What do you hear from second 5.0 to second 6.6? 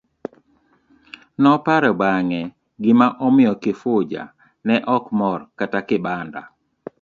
mor kata kibanda.